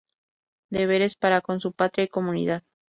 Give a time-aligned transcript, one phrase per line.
[0.71, 2.63] Deberes para con su patria y comunidad.